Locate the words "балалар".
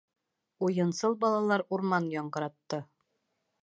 1.25-1.65